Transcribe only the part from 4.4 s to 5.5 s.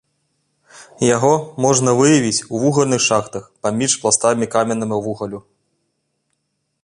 каменнага вугалю.